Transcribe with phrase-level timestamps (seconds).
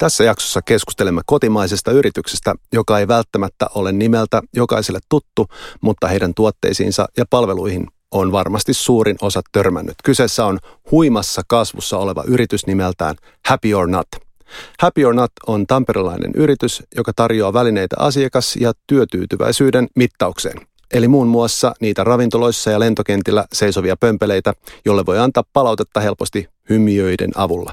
[0.00, 5.46] Tässä jaksossa keskustelemme kotimaisesta yrityksestä, joka ei välttämättä ole nimeltä jokaiselle tuttu,
[5.80, 9.94] mutta heidän tuotteisiinsa ja palveluihin on varmasti suurin osa törmännyt.
[10.04, 10.58] Kyseessä on
[10.90, 13.16] huimassa kasvussa oleva yritys nimeltään
[13.48, 14.06] Happy or Not.
[14.80, 20.69] Happy or Not on tamperelainen yritys, joka tarjoaa välineitä asiakas- ja työtyytyväisyyden mittaukseen.
[20.94, 24.52] Eli muun muassa niitä ravintoloissa ja lentokentillä seisovia pömpeleitä,
[24.84, 27.72] jolle voi antaa palautetta helposti hymiöiden avulla.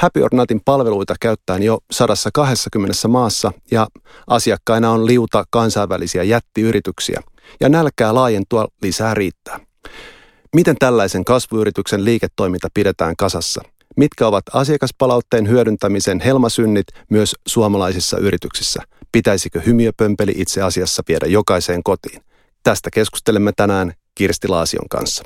[0.00, 3.86] Happy or Notin palveluita käyttäen jo 120 maassa ja
[4.26, 7.22] asiakkaina on liuta kansainvälisiä jättiyrityksiä.
[7.60, 9.60] Ja nälkää laajentua lisää riittää.
[10.54, 13.62] Miten tällaisen kasvuyrityksen liiketoiminta pidetään kasassa?
[13.96, 18.82] Mitkä ovat asiakaspalautteen hyödyntämisen helmasynnit myös suomalaisissa yrityksissä?
[19.12, 22.22] Pitäisikö hymiöpömpeli itse asiassa viedä jokaiseen kotiin?
[22.66, 25.24] Tästä keskustelemme tänään Kirsti Laasion kanssa.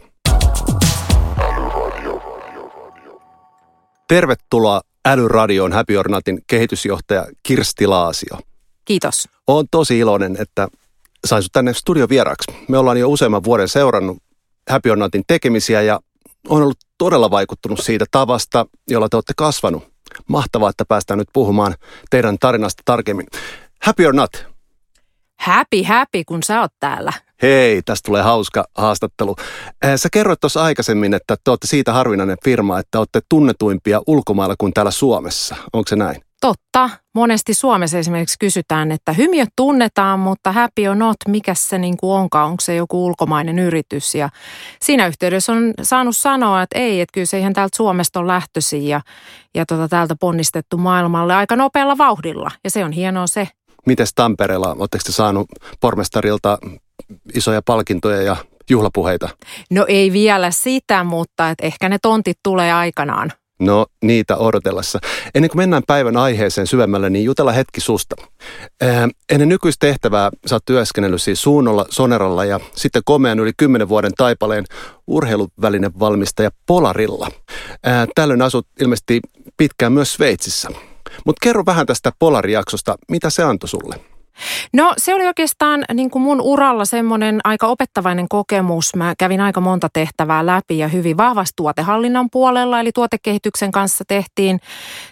[4.09, 8.39] Tervetuloa Älyradioon Happy Ornatin kehitysjohtaja Kirsti Laasio.
[8.85, 9.29] Kiitos.
[9.47, 10.69] Olen tosi iloinen, että
[11.27, 12.53] sain sinut tänne studiovieraaksi.
[12.69, 14.19] Me ollaan jo useamman vuoden seurannut
[14.71, 16.01] Happy Ornatin tekemisiä ja
[16.49, 19.89] on ollut todella vaikuttunut siitä tavasta, jolla te olette kasvanut.
[20.29, 21.75] Mahtavaa, että päästään nyt puhumaan
[22.11, 23.27] teidän tarinasta tarkemmin.
[23.83, 24.51] Happy or not?
[25.41, 27.13] Happy, happy, kun sä oot täällä.
[27.43, 29.37] Hei, tästä tulee hauska haastattelu.
[29.85, 34.55] Äh, sä kerroit tuossa aikaisemmin, että te olette siitä harvinainen firma, että olette tunnetuimpia ulkomailla
[34.59, 35.57] kuin täällä Suomessa.
[35.73, 36.23] Onko se näin?
[36.41, 36.91] Totta.
[37.15, 42.13] Monesti Suomessa esimerkiksi kysytään, että hymiöt tunnetaan, mutta happy or not, mikä se niin kuin
[42.13, 44.15] onkaan, onko se joku ulkomainen yritys.
[44.15, 44.29] Ja
[44.83, 48.87] siinä yhteydessä on saanut sanoa, että ei, että kyllä se ihan täältä Suomesta on lähtöisin
[48.87, 49.01] ja,
[49.55, 52.51] ja tota, täältä ponnistettu maailmalle aika nopealla vauhdilla.
[52.65, 53.49] Ja se on hienoa se.
[53.87, 55.49] Mites Tampereella, oletteko te saanut
[55.81, 56.59] pormestarilta
[57.35, 58.37] isoja palkintoja ja
[58.71, 59.29] juhlapuheita?
[59.71, 63.33] No ei vielä sitä, mutta et ehkä ne tontit tulee aikanaan.
[63.61, 64.99] No niitä odotellessa.
[65.35, 68.17] Ennen kuin mennään päivän aiheeseen syvemmälle, niin jutella hetki susta.
[68.81, 73.89] Ää, ennen nykyistä tehtävää sä oot työskennellyt siis Suunnolla, Soneralla ja sitten komean yli 10
[73.89, 74.65] vuoden taipaleen
[75.07, 77.29] urheiluvälinen valmistaja Polarilla.
[77.85, 79.21] Ää, tällöin asut ilmeisesti
[79.57, 80.69] pitkään myös Sveitsissä.
[81.27, 84.10] Mutta kerro vähän tästä Polarijaksosta, mitä se antoi sulle?
[84.73, 88.97] No se oli oikeastaan niin kuin mun uralla semmoinen aika opettavainen kokemus.
[88.97, 94.61] Mä kävin aika monta tehtävää läpi ja hyvin vahvasti tuotehallinnan puolella, eli tuotekehityksen kanssa tehtiin,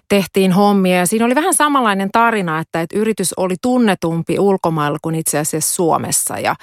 [0.08, 0.96] tehtiin hommia.
[0.96, 5.74] Ja siinä oli vähän samanlainen tarina, että, että yritys oli tunnetumpi ulkomailla kuin itse asiassa
[5.74, 6.38] Suomessa.
[6.38, 6.54] Ja,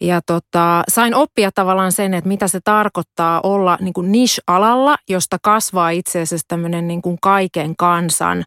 [0.00, 5.36] ja tota, sain oppia tavallaan sen, että mitä se tarkoittaa olla niin kuin niche-alalla, josta
[5.42, 8.44] kasvaa itse asiassa tämmöinen niin kuin kaiken kansan,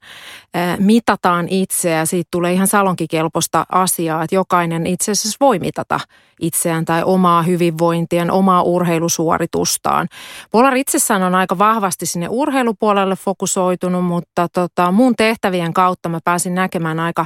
[0.80, 6.00] mitataan itseä, siitä tulee ihan salonkikelpoista sellaista asiaa, että jokainen itse asiassa voi mitata
[6.40, 10.08] itseään tai omaa hyvinvointiaan, omaa urheilusuoritustaan.
[10.52, 16.56] Polar itsessään on aika vahvasti sinne urheilupuolelle fokusoitunut, mutta tota, mun tehtävien kautta mä pääsin
[16.56, 17.26] näkemään aika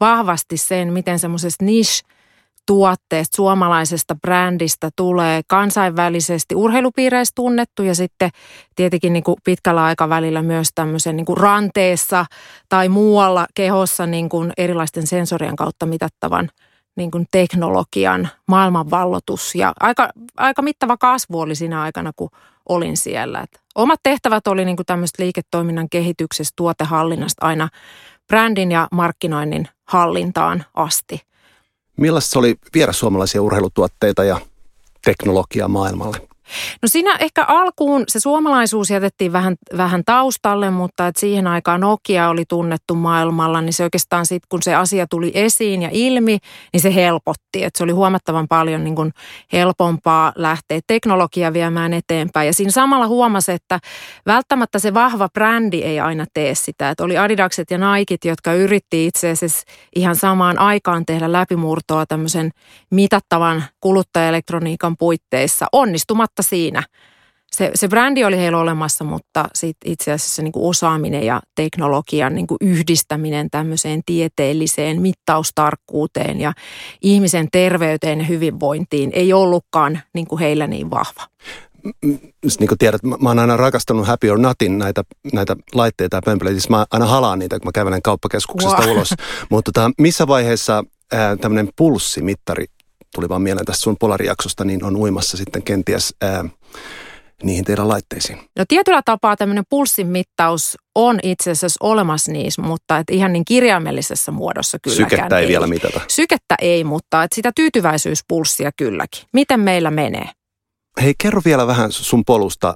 [0.00, 2.15] vahvasti sen, miten semmoisesta niche
[2.66, 8.30] tuotteesta, suomalaisesta brändistä tulee kansainvälisesti urheilupiireissä tunnettu ja sitten
[8.76, 12.26] tietenkin niin kuin pitkällä aikavälillä myös tämmöisen niin kuin ranteessa
[12.68, 16.48] tai muualla kehossa niin kuin erilaisten sensorien kautta mitattavan
[16.96, 22.30] niin kuin teknologian maailmanvallotus ja aika, aika mittava kasvu oli siinä aikana, kun
[22.68, 23.40] olin siellä.
[23.40, 27.68] Et omat tehtävät oli niin kuin tämmöistä liiketoiminnan kehityksestä, tuotehallinnasta aina
[28.26, 31.20] brändin ja markkinoinnin hallintaan asti–
[31.96, 34.40] Millaista se oli viedä suomalaisia urheilutuotteita ja
[35.04, 36.28] teknologiaa maailmalle?
[36.82, 42.28] No siinä ehkä alkuun se suomalaisuus jätettiin vähän, vähän taustalle, mutta että siihen aikaan Nokia
[42.28, 46.38] oli tunnettu maailmalla, niin se oikeastaan sitten kun se asia tuli esiin ja ilmi,
[46.72, 47.64] niin se helpotti.
[47.64, 49.12] Että se oli huomattavan paljon niin kuin
[49.52, 52.46] helpompaa lähteä teknologiaa viemään eteenpäin.
[52.46, 53.78] Ja siinä samalla huomasi, että
[54.26, 56.90] välttämättä se vahva brändi ei aina tee sitä.
[56.90, 59.62] Että oli Adidakset ja Nikit, jotka yritti itse asiassa
[59.96, 62.50] ihan samaan aikaan tehdä läpimurtoa tämmöisen
[62.90, 66.82] mitattavan kuluttajaelektroniikan puitteissa onnistumatta huomatta siinä.
[67.52, 72.34] Se, se brändi oli heillä olemassa, mutta sit itse asiassa niin kuin osaaminen ja teknologian
[72.34, 76.52] niin kuin yhdistäminen tämmöiseen tieteelliseen mittaustarkkuuteen ja
[77.02, 81.22] ihmisen terveyteen ja hyvinvointiin ei ollutkaan niin kuin heillä niin vahva
[82.60, 86.60] niin kuin tiedät, mä oon aina rakastanut Happy or Notin näitä, näitä laitteita ja pömpeleitä.
[86.60, 88.90] Siis mä aina halaan niitä, kun mä kävelen kauppakeskuksesta wow.
[88.90, 89.14] ulos.
[89.50, 90.84] Mutta tota, missä vaiheessa
[91.40, 92.64] tämmöinen pulssimittari
[93.14, 96.44] tuli vaan mieleen tästä sun polarijaksosta, niin on uimassa sitten kenties ää,
[97.42, 98.38] niihin teidän laitteisiin?
[98.58, 103.44] No tietyllä tapaa tämmöinen pulssin mittaus on itse asiassa olemassa niissä, mutta et ihan niin
[103.44, 106.00] kirjaimellisessä muodossa kylläkään Sykettä ei, ei vielä mitata.
[106.08, 109.22] Sykettä ei, mutta et sitä tyytyväisyyspulssia kylläkin.
[109.32, 110.28] Miten meillä menee?
[111.02, 112.74] Hei, kerro vielä vähän sun polusta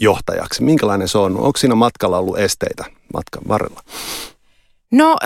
[0.00, 0.62] johtajaksi.
[0.62, 1.36] Minkälainen se on?
[1.36, 2.84] Onko siinä matkalla ollut esteitä
[3.14, 3.80] matkan varrella?
[4.92, 5.16] No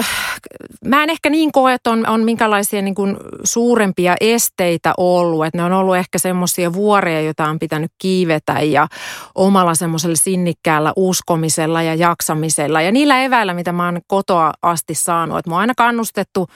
[0.84, 5.46] mä en ehkä niin koe, että on, on minkälaisia niin kuin suurempia esteitä ollut.
[5.46, 8.88] Että ne on ollut ehkä semmoisia vuoria, joita on pitänyt kiivetä ja
[9.34, 12.82] omalla semmoisella sinnikkäällä uskomisella ja jaksamisella.
[12.82, 15.38] Ja niillä eväillä, mitä mä oon kotoa asti saanut.
[15.38, 16.46] Että mä oon aina kannustettu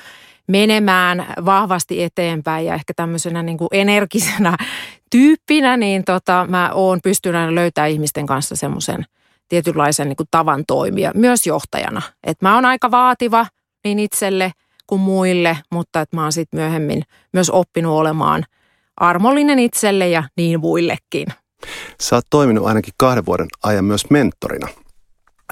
[0.46, 4.56] menemään vahvasti eteenpäin ja ehkä tämmöisenä niin kuin energisenä
[5.10, 9.06] tyyppinä, niin tota, mä oon pystynyt löytämään ihmisten kanssa semmoisen–
[9.50, 12.02] tietynlaisen niin kuin tavan toimia myös johtajana.
[12.24, 13.46] Et mä oon aika vaativa
[13.84, 14.52] niin itselle
[14.86, 17.02] kuin muille, mutta että mä oon sitten myöhemmin
[17.32, 18.44] myös oppinut olemaan
[18.96, 21.26] armollinen itselle ja niin muillekin.
[22.00, 24.68] Sä oot toiminut ainakin kahden vuoden ajan myös mentorina.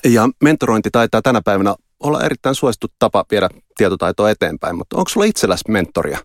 [0.04, 5.26] Ja mentorointi taitaa tänä päivänä olla erittäin suosittu tapa viedä tietotaitoa eteenpäin, mutta onko sulla
[5.26, 6.18] itselläsi mentoria?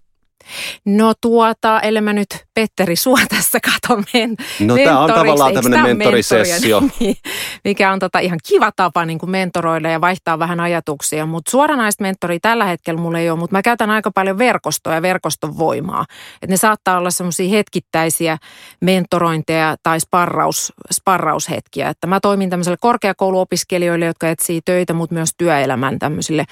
[0.85, 5.97] No tuota, ellei mä nyt Petteri sua tässä katon men- No tämä on tavallaan tämmöinen
[5.97, 6.81] mentorisessio.
[7.65, 11.25] Mikä on tota ihan kiva tapa niin kuin mentoroida ja vaihtaa vähän ajatuksia.
[11.25, 15.01] Mutta suoranaista mentoria tällä hetkellä mulla ei ole, mutta mä käytän aika paljon verkostoa ja
[15.01, 16.05] verkoston voimaa.
[16.41, 18.37] Et ne saattaa olla semmoisia hetkittäisiä
[18.81, 21.89] mentorointeja tai sparraus, sparraushetkiä.
[21.89, 26.45] Että mä toimin tämmöiselle korkeakouluopiskelijoille, jotka etsii töitä, mutta myös työelämän tämmöisille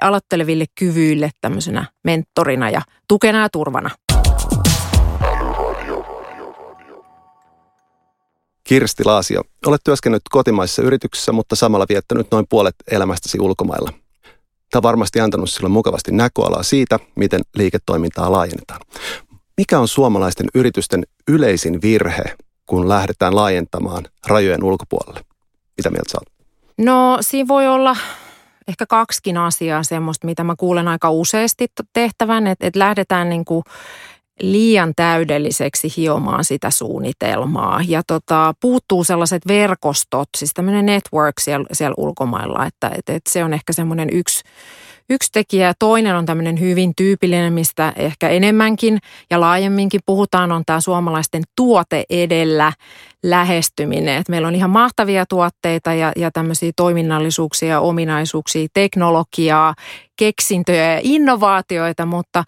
[0.00, 3.90] aloitteleville kyvyille tämmöisenä mentorina ja tukena ja turvana.
[8.70, 13.92] Kirsti Laasio, olet työskennellyt kotimaisessa yrityksessä, mutta samalla viettänyt noin puolet elämästäsi ulkomailla.
[14.70, 18.80] Tämä on varmasti antanut sinulle mukavasti näköalaa siitä, miten liiketoimintaa laajennetaan.
[19.56, 22.24] Mikä on suomalaisten yritysten yleisin virhe,
[22.66, 25.20] kun lähdetään laajentamaan rajojen ulkopuolelle?
[25.76, 26.26] Mitä mieltä saat?
[26.78, 27.96] No siinä voi olla
[28.68, 33.64] ehkä kaksikin asiaa semmoista, mitä mä kuulen aika useasti tehtävän, että, että lähdetään niin kuin
[34.40, 37.80] liian täydelliseksi hiomaan sitä suunnitelmaa.
[37.88, 43.44] Ja tota, puuttuu sellaiset verkostot, siis tämmöinen network siellä, siellä ulkomailla, että, että, että se
[43.44, 44.42] on ehkä semmoinen yksi,
[45.10, 45.72] yksi tekijä.
[45.78, 48.98] Toinen on tämmöinen hyvin tyypillinen, mistä ehkä enemmänkin
[49.30, 52.72] ja laajemminkin puhutaan, on tämä suomalaisten tuote edellä
[53.22, 54.16] lähestyminen.
[54.16, 59.74] Et meillä on ihan mahtavia tuotteita ja, ja tämmöisiä toiminnallisuuksia, ominaisuuksia, teknologiaa,
[60.16, 62.44] keksintöjä ja innovaatioita, mutta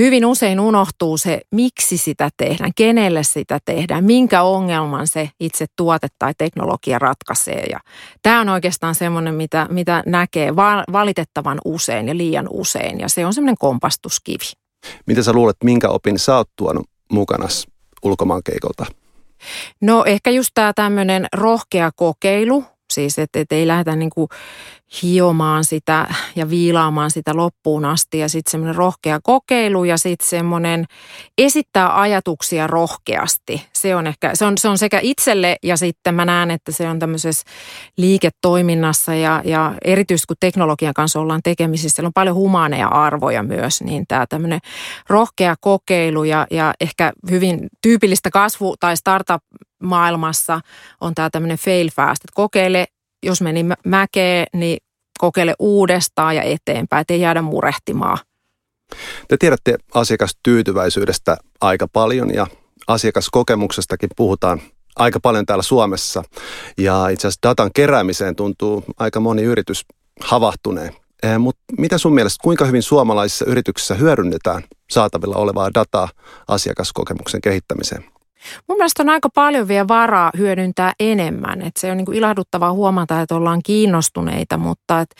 [0.00, 6.08] hyvin usein unohtuu se, miksi sitä tehdään, kenelle sitä tehdään, minkä ongelman se itse tuote
[6.18, 7.66] tai teknologia ratkaisee.
[7.70, 7.78] Ja
[8.22, 10.56] tämä on oikeastaan semmoinen, mitä, mitä näkee
[10.92, 14.52] valitettavan usein ja liian usein, ja se on semmoinen kompastuskivi.
[15.06, 17.46] Mitä sä luulet, minkä opin sä oot tuonut mukana
[18.02, 18.86] ulkomaankeikolta?
[19.80, 24.28] No ehkä just tämä tämmöinen rohkea kokeilu, siis että et ei lähdetä niin kuin
[25.02, 30.84] hiomaan sitä ja viilaamaan sitä loppuun asti ja sitten semmoinen rohkea kokeilu ja sitten semmoinen
[31.38, 33.66] esittää ajatuksia rohkeasti.
[33.72, 36.88] Se on ehkä, se on, se on sekä itselle ja sitten mä näen, että se
[36.88, 37.44] on tämmöisessä
[37.96, 43.80] liiketoiminnassa ja, ja erityisesti kun teknologian kanssa ollaan tekemisissä, siellä on paljon humaaneja arvoja myös,
[43.80, 44.60] niin tämä tämmöinen
[45.08, 49.42] rohkea kokeilu ja, ja ehkä hyvin tyypillistä kasvu- tai startup
[49.82, 50.60] maailmassa
[51.00, 52.86] on tämä tämmöinen fail fast, että kokeile
[53.22, 54.78] jos meni mäkeen, niin
[55.18, 58.18] kokeile uudestaan ja eteenpäin, ettei jäädä murehtimaan.
[59.28, 62.46] Te tiedätte asiakastyytyväisyydestä aika paljon ja
[62.86, 64.60] asiakaskokemuksestakin puhutaan
[64.96, 66.22] aika paljon täällä Suomessa.
[66.78, 69.84] Ja itse asiassa datan keräämiseen tuntuu aika moni yritys
[70.24, 70.92] havahtuneen.
[71.22, 76.08] Eh, Mutta mitä sun mielestä, kuinka hyvin suomalaisissa yrityksissä hyödynnetään saatavilla olevaa dataa
[76.48, 78.04] asiakaskokemuksen kehittämiseen?
[78.68, 81.62] Mun mielestä on aika paljon vielä varaa hyödyntää enemmän.
[81.62, 85.10] Et se on niin ilahduttavaa huomata, että ollaan kiinnostuneita, mutta et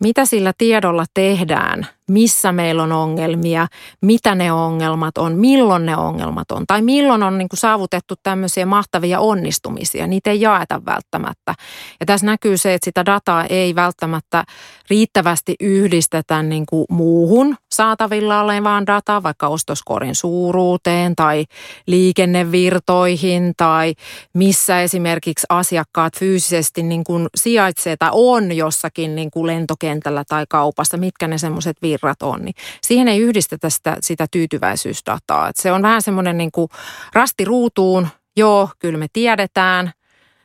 [0.00, 3.66] mitä sillä tiedolla tehdään– missä meillä on ongelmia,
[4.00, 6.64] mitä ne ongelmat on, milloin ne ongelmat on.
[6.66, 10.06] Tai milloin on niin kuin saavutettu tämmöisiä mahtavia onnistumisia.
[10.06, 11.54] Niitä ei jaeta välttämättä.
[12.00, 14.44] Ja tässä näkyy se, että sitä dataa ei välttämättä
[14.90, 21.44] riittävästi yhdistetä niin kuin muuhun saatavilla olevaan dataan, vaikka ostoskorin suuruuteen tai
[21.86, 23.94] liikennevirtoihin tai
[24.34, 30.96] missä esimerkiksi asiakkaat fyysisesti niin kuin sijaitsee tai on jossakin niin kuin lentokentällä tai kaupassa,
[30.96, 35.48] mitkä ne semmoiset virrat on, niin siihen ei yhdistetä sitä, sitä tyytyväisyysdataa.
[35.48, 36.68] Et se on vähän semmoinen niin kuin
[37.12, 39.92] rasti ruutuun, joo, kyllä me tiedetään,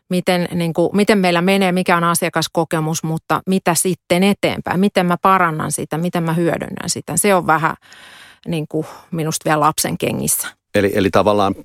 [0.09, 5.17] miten, niin kuin, miten meillä menee, mikä on asiakaskokemus, mutta mitä sitten eteenpäin, miten mä
[5.21, 7.17] parannan sitä, miten mä hyödynnän sitä.
[7.17, 7.75] Se on vähän
[8.47, 10.47] niin kuin minusta vielä lapsen kengissä.
[10.75, 11.55] Eli, eli tavallaan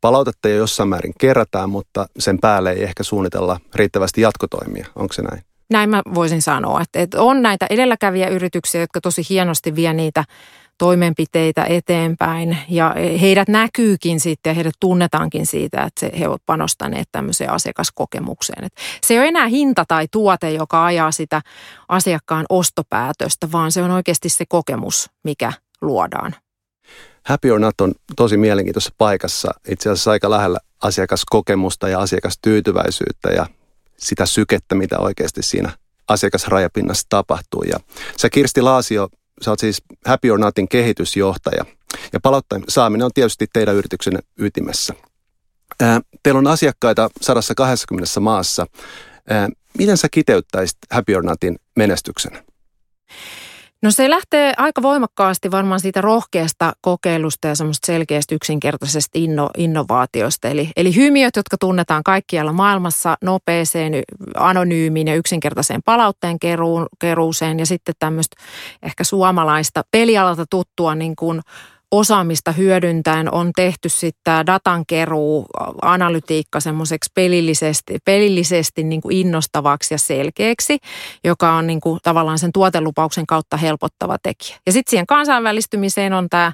[0.00, 4.86] palautetta jo jossain määrin kerätään, mutta sen päälle ei ehkä suunnitella riittävästi jatkotoimia.
[4.96, 5.42] Onko se näin?
[5.70, 10.24] Näin mä voisin sanoa, että, että on näitä edelläkävijäyrityksiä, jotka tosi hienosti vie niitä
[10.78, 17.50] toimenpiteitä eteenpäin ja heidät näkyykin sitten ja heidät tunnetaankin siitä, että he ovat panostaneet tämmöiseen
[17.50, 18.64] asiakaskokemukseen.
[18.64, 18.72] Et
[19.06, 21.42] se ei ole enää hinta tai tuote, joka ajaa sitä
[21.88, 26.34] asiakkaan ostopäätöstä, vaan se on oikeasti se kokemus, mikä luodaan.
[27.22, 33.46] Happy or Not on tosi mielenkiintoisessa paikassa, itse asiassa aika lähellä asiakaskokemusta ja asiakastyytyväisyyttä ja
[33.98, 35.70] sitä sykettä, mitä oikeasti siinä
[36.08, 37.62] asiakasrajapinnassa tapahtuu.
[37.62, 37.78] Ja
[38.16, 39.08] sä Kirsti Laasio,
[39.42, 41.64] sä oot siis Happy or Notin kehitysjohtaja
[42.12, 44.94] ja palautteen saaminen on tietysti teidän yrityksen ytimessä.
[45.80, 48.66] Ää, teillä on asiakkaita 120 maassa.
[49.30, 49.48] Ää,
[49.78, 52.44] miten sä kiteyttäisit Happy or Notin menestyksen?
[53.86, 60.48] No se lähtee aika voimakkaasti varmaan siitä rohkeasta kokeilusta ja semmoista selkeästä yksinkertaisesta inno, innovaatiosta.
[60.48, 63.92] Eli, eli hymiöt, jotka tunnetaan kaikkialla maailmassa nopeeseen,
[64.36, 66.36] anonyymiin ja yksinkertaiseen palautteen
[66.98, 68.36] keruuseen ja sitten tämmöistä
[68.82, 71.40] ehkä suomalaista pelialalta tuttua niin kuin
[71.92, 75.46] osaamista hyödyntäen on tehty sitten tämä datankeruu,
[75.82, 80.78] analytiikka semmoiseksi pelillisesti, pelillisesti niin kuin innostavaksi ja selkeäksi,
[81.24, 84.58] joka on niin kuin tavallaan sen tuotelupauksen kautta helpottava tekijä.
[84.66, 86.52] Ja sitten siihen kansainvälistymiseen on tämä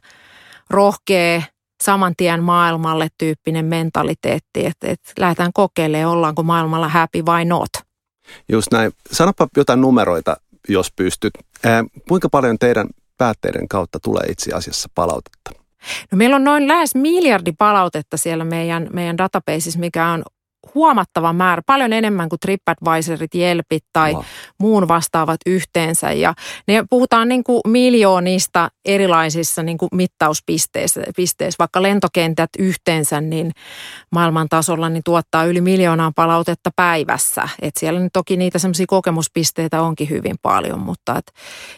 [0.71, 1.43] rohkea
[1.83, 7.71] saman tien maailmalle tyyppinen mentaliteetti, että, että lähdetään kokeilemaan, ollaanko maailmalla happy vai not.
[8.49, 8.93] Just näin.
[9.13, 10.37] Sanopa jotain numeroita,
[10.69, 11.33] jos pystyt.
[11.65, 15.51] Ää, kuinka paljon teidän päätteiden kautta tulee itse asiassa palautetta?
[16.13, 20.23] No meillä on noin lähes miljardi palautetta siellä meidän, meidän databaseissa, mikä on
[20.75, 24.23] huomattava määrä, paljon enemmän kuin TripAdvisorit, Jelpit tai wow.
[24.59, 26.13] muun vastaavat yhteensä.
[26.13, 26.35] Ja
[26.69, 31.57] ne puhutaan niin kuin miljoonista erilaisissa niin kuin mittauspisteissä, pisteissä.
[31.59, 33.51] vaikka lentokentät yhteensä niin
[34.11, 37.49] maailman tasolla niin tuottaa yli miljoonaa palautetta päivässä.
[37.63, 41.33] Et siellä nyt toki niitä semmoisia kokemuspisteitä onkin hyvin paljon, mutta et,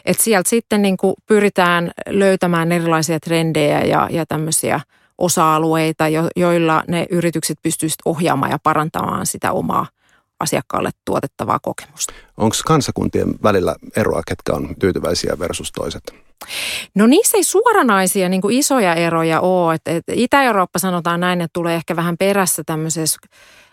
[0.05, 4.79] et sieltä sitten niin kuin pyritään löytämään erilaisia trendejä ja, ja tämmöisiä–
[5.17, 6.05] osa-alueita,
[6.35, 9.87] joilla ne yritykset pystyisivät ohjaamaan ja parantamaan sitä omaa
[10.39, 12.13] asiakkaalle tuotettavaa kokemusta.
[12.37, 16.03] Onko kansakuntien välillä eroa, ketkä on tyytyväisiä versus toiset?
[16.95, 19.73] No niissä ei suoranaisia niin isoja eroja ole.
[19.73, 23.19] Et, et Itä-Eurooppa sanotaan näin, että tulee ehkä vähän perässä tämmöisessä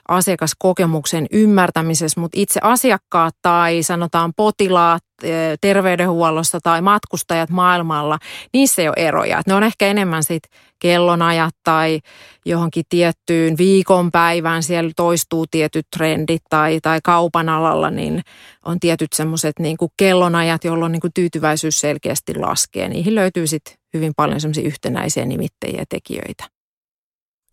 [0.09, 8.19] asiakaskokemuksen ymmärtämisessä, mutta itse asiakkaat tai sanotaan potilaat eh, terveydenhuollossa tai matkustajat maailmalla,
[8.53, 9.43] niissä ei ole eroja.
[9.47, 10.43] ne on ehkä enemmän sit
[10.79, 12.01] kellonajat tai
[12.45, 18.23] johonkin tiettyyn viikonpäivään siellä toistuu tietyt trendit tai, tai kaupan alalla, niin
[18.65, 22.89] on tietyt semmoiset niin kellonajat, jolloin niin kuin tyytyväisyys selkeästi laskee.
[22.89, 26.45] Niihin löytyy sitten hyvin paljon semmoisia yhtenäisiä nimittäjiä ja tekijöitä.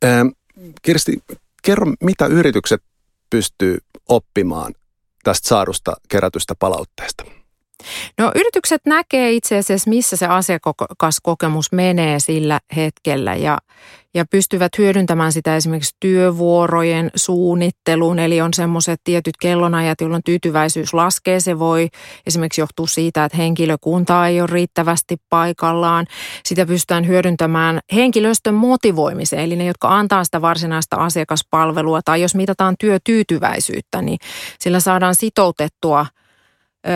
[0.05, 0.27] Ähm,
[0.81, 1.23] Kirsti,
[1.61, 2.83] kerro, mitä yritykset
[3.29, 3.77] pystyy
[4.09, 4.73] oppimaan
[5.23, 7.38] tästä saadusta kerätystä palautteesta?
[8.17, 13.57] No yritykset näkee itse asiassa, missä se asiakaskokemus menee sillä hetkellä ja,
[14.13, 18.19] ja pystyvät hyödyntämään sitä esimerkiksi työvuorojen suunnitteluun.
[18.19, 21.39] Eli on semmoiset tietyt kellonajat, jolloin tyytyväisyys laskee.
[21.39, 21.87] Se voi
[22.27, 26.05] esimerkiksi johtua siitä, että henkilökunta ei ole riittävästi paikallaan.
[26.45, 32.01] Sitä pystytään hyödyntämään henkilöstön motivoimiseen, eli ne, jotka antaa sitä varsinaista asiakaspalvelua.
[32.05, 34.17] Tai jos mitataan työtyytyväisyyttä, niin
[34.59, 36.05] sillä saadaan sitoutettua–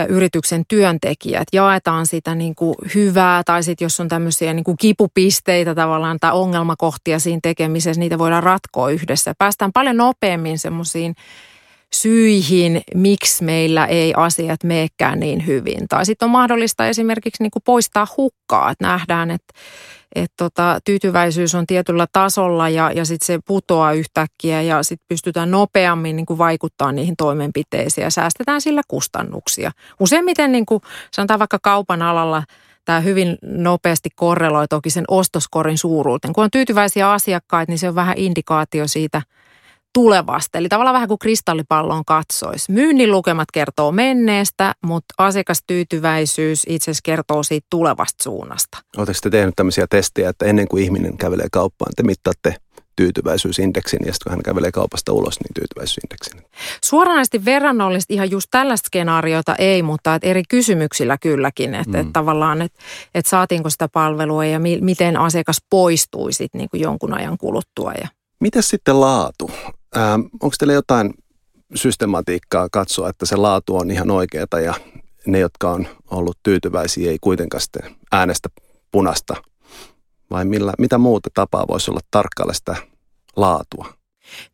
[0.08, 5.74] yrityksen työntekijät, jaetaan sitä niin kuin hyvää tai sitten jos on tämmöisiä niin kuin kipupisteitä
[5.74, 9.34] tavallaan tai ongelmakohtia siinä tekemisessä, niitä voidaan ratkoa yhdessä.
[9.38, 11.14] Päästään paljon nopeammin semmoisiin
[11.94, 15.88] syihin, miksi meillä ei asiat meekään niin hyvin.
[15.88, 19.54] Tai sitten on mahdollista esimerkiksi niin kuin poistaa hukkaa, että nähdään, että
[20.14, 25.50] että tota, tyytyväisyys on tietyllä tasolla ja, ja sitten se putoaa yhtäkkiä ja sitten pystytään
[25.50, 29.70] nopeammin niin kuin vaikuttaa niihin toimenpiteisiin ja säästetään sillä kustannuksia.
[30.00, 32.42] Useimmiten niin kuin sanotaan vaikka kaupan alalla
[32.84, 36.34] tämä hyvin nopeasti korreloi toki sen ostoskorin suuruuteen.
[36.34, 39.22] Kun on tyytyväisiä asiakkaita, niin se on vähän indikaatio siitä–
[39.94, 40.58] tulevasta.
[40.58, 42.72] Eli tavallaan vähän kuin kristallipallon katsoisi.
[42.72, 48.78] Myynnin lukemat kertoo menneestä, mutta asiakastyytyväisyys itse asiassa kertoo siitä tulevasta suunnasta.
[48.96, 52.54] Oletteko te tehnyt tämmöisiä testejä, että ennen kuin ihminen kävelee kauppaan, te mittaatte
[52.96, 56.42] tyytyväisyysindeksin ja sitten kun hän kävelee kaupasta ulos, niin tyytyväisyysindeksin.
[56.84, 62.00] Suoranaisesti verrannollisesti ihan just tällaista skenaariota ei, mutta että eri kysymyksillä kylläkin, että, mm.
[62.00, 62.78] että tavallaan, että,
[63.14, 67.92] että saatiinko sitä palvelua ja mi, miten asiakas poistui sitten niin jonkun ajan kuluttua.
[67.92, 68.08] Ja.
[68.40, 69.50] Miten sitten laatu?
[69.96, 71.14] Ähm, onko teillä jotain
[71.74, 74.74] systematiikkaa katsoa, että se laatu on ihan oikeata ja
[75.26, 78.48] ne, jotka on ollut tyytyväisiä, ei kuitenkaan sitten äänestä
[78.92, 79.36] punasta?
[80.30, 82.76] Vai millä, mitä muuta tapaa voisi olla tarkkailla sitä
[83.36, 84.03] laatua?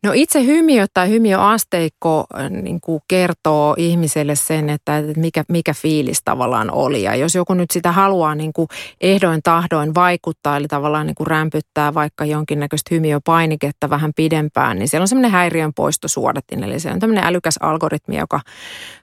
[0.03, 6.21] No itse hymiö tai hymiöasteikko äh, niin kuin kertoo ihmiselle sen, että mikä, mikä fiilis
[6.25, 7.03] tavallaan oli.
[7.03, 8.67] Ja jos joku nyt sitä haluaa niin kuin
[9.01, 15.03] ehdoin tahdoin vaikuttaa, eli tavallaan niin kuin rämpyttää vaikka jonkinnäköistä hymiöpainiketta vähän pidempään, niin siellä
[15.03, 16.63] on semmoinen häiriön poistosuodatin.
[16.63, 18.39] Eli se on tämmöinen älykäs algoritmi, joka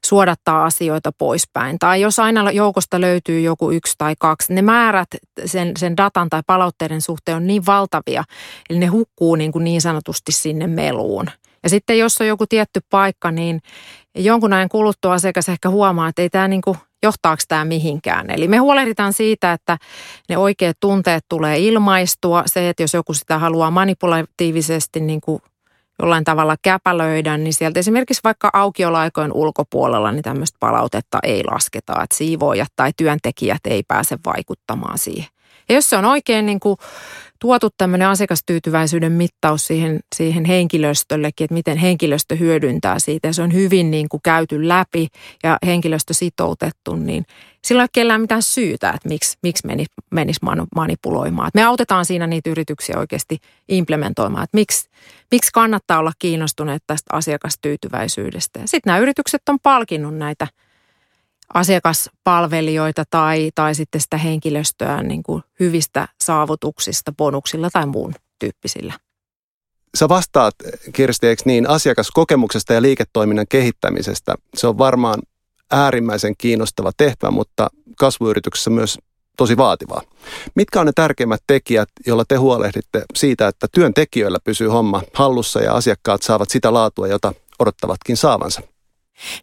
[0.05, 1.79] suodattaa asioita poispäin.
[1.79, 5.09] Tai jos aina joukosta löytyy joku yksi tai kaksi, ne määrät
[5.45, 8.25] sen, sen datan tai palautteiden suhteen on niin valtavia,
[8.71, 11.31] eli ne hukkuu niin, kuin niin sanotusti sinne meluun.
[11.63, 13.61] Ja sitten jos on joku tietty paikka, niin
[14.15, 18.31] jonkun ajan kuluttua asiakas ehkä huomaa, että ei tämä niin kuin, johtaako tämä mihinkään.
[18.31, 19.79] Eli me huolehditaan siitä, että
[20.29, 22.43] ne oikeat tunteet tulee ilmaistua.
[22.47, 25.43] Se, että jos joku sitä haluaa manipulatiivisesti niin kuin
[26.03, 32.17] jollain tavalla käpälöidä, niin sieltä esimerkiksi vaikka aukiolaikojen ulkopuolella niin tämmöistä palautetta ei lasketa, että
[32.17, 35.29] siivoojat tai työntekijät ei pääse vaikuttamaan siihen.
[35.69, 36.77] Ja jos se on oikein niin kuin
[37.39, 43.53] tuotu tämmöinen asiakastyytyväisyyden mittaus siihen, siihen henkilöstöllekin, että miten henkilöstö hyödyntää siitä ja se on
[43.53, 45.09] hyvin niin kuin käyty läpi
[45.45, 47.25] ja henkilöstö sitoutettu, niin
[47.65, 50.37] sillä ei ole kellään mitään syytä, että miksi, miksi menisi menis
[50.75, 51.51] manipuloimaan.
[51.55, 54.89] Me autetaan siinä niitä yrityksiä oikeasti implementoimaan, että miksi,
[55.31, 58.61] miksi kannattaa olla kiinnostuneet tästä asiakastyytyväisyydestä.
[58.65, 60.47] Sitten nämä yritykset on palkinnut näitä–
[61.55, 68.95] asiakaspalvelijoita tai, tai sitten sitä henkilöstöä niin kuin hyvistä saavutuksista, bonuksilla tai muun tyyppisillä.
[69.97, 70.55] Sä vastaat,
[70.93, 74.35] Kirsti, eikö niin, asiakaskokemuksesta ja liiketoiminnan kehittämisestä.
[74.57, 75.23] Se on varmaan
[75.71, 78.99] äärimmäisen kiinnostava tehtävä, mutta kasvuyrityksessä myös
[79.37, 80.03] tosi vaativaa.
[80.55, 85.75] Mitkä on ne tärkeimmät tekijät, joilla te huolehditte siitä, että työntekijöillä pysyy homma hallussa ja
[85.75, 88.63] asiakkaat saavat sitä laatua, jota odottavatkin saavansa?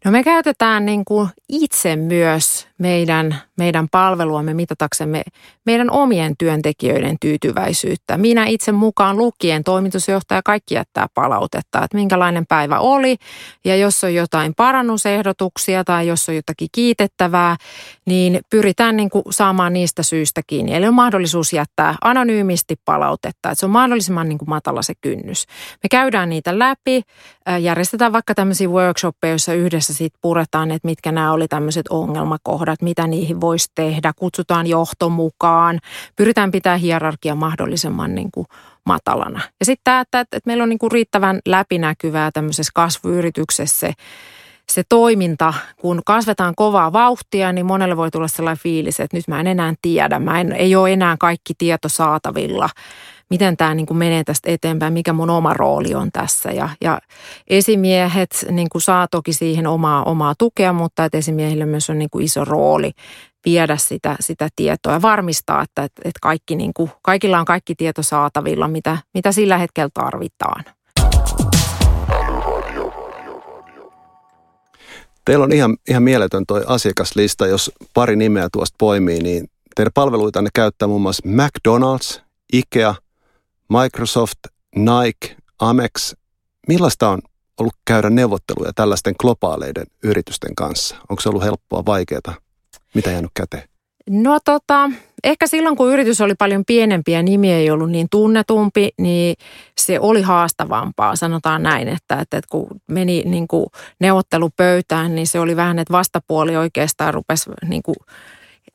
[0.05, 5.24] No me käytetään niin kuin itse myös meidän, meidän palveluamme mitataksemme
[5.65, 8.17] meidän omien työntekijöiden tyytyväisyyttä.
[8.17, 13.15] Minä itse mukaan lukien toimitusjohtaja kaikki jättää palautetta, että minkälainen päivä oli
[13.65, 17.57] ja jos on jotain parannusehdotuksia tai jos on jotakin kiitettävää,
[18.05, 20.74] niin pyritään niin kuin saamaan niistä syistä kiinni.
[20.74, 25.46] Eli on mahdollisuus jättää anonyymisti palautetta, että se on mahdollisimman niin kuin matala se kynnys.
[25.83, 27.01] Me käydään niitä läpi,
[27.61, 33.07] järjestetään vaikka tämmöisiä workshoppeja, joissa yhdessä sitten puretaan, että mitkä nämä oli tämmöiset ongelmakohdat, mitä
[33.07, 35.79] niihin voisi tehdä, kutsutaan johto mukaan,
[36.16, 38.48] pyritään pitää hierarkia mahdollisimman niin kuin
[38.86, 39.42] matalana.
[39.60, 43.94] Ja sitten tämä, että, että meillä on niin kuin riittävän läpinäkyvää tämmöisessä kasvuyrityksessä se,
[44.72, 49.40] se toiminta, kun kasvetaan kovaa vauhtia, niin monelle voi tulla sellainen fiilis, että nyt mä
[49.40, 52.70] en enää tiedä, mä en, ei ole enää kaikki tieto saatavilla
[53.29, 56.51] miten tämä niin kuin menee tästä eteenpäin, mikä mun oma rooli on tässä.
[56.51, 57.00] Ja, ja
[57.48, 62.09] esimiehet niin kuin saa toki siihen omaa, omaa tukea, mutta että esimiehille myös on niin
[62.09, 62.92] kuin iso rooli
[63.46, 68.03] viedä sitä, sitä tietoa ja varmistaa, että, että kaikki niin kuin, kaikilla on kaikki tieto
[68.03, 70.64] saatavilla, mitä, mitä sillä hetkellä tarvitaan.
[75.25, 80.50] Teillä on ihan, ihan mieletön tuo asiakaslista, jos pari nimeä tuosta poimii, niin teidän palveluitanne
[80.53, 82.22] käyttää muun muassa McDonald's,
[82.53, 82.96] IKEA,
[83.70, 84.40] Microsoft,
[84.75, 86.14] Nike, Amex.
[86.68, 87.20] Millaista on
[87.60, 90.96] ollut käydä neuvotteluja tällaisten globaaleiden yritysten kanssa?
[91.10, 92.36] Onko se ollut helppoa, vaikeaa?
[92.94, 93.70] Mitä jäänyt käteen?
[94.10, 94.90] No tota,
[95.24, 99.36] ehkä silloin kun yritys oli paljon pienempi ja nimi ei ollut niin tunnetumpi, niin
[99.78, 103.66] se oli haastavampaa, sanotaan näin, että, että, kun meni niin kuin
[104.00, 107.96] neuvottelupöytään, niin se oli vähän, että vastapuoli oikeastaan rupesi niin kuin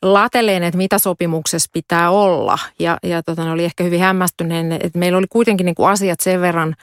[0.03, 2.59] lateleen, että mitä sopimuksessa pitää olla.
[2.79, 6.21] Ja, ja tota, ne oli ehkä hyvin hämmästyneen, että meillä oli kuitenkin niin kuin asiat
[6.21, 6.75] sen verran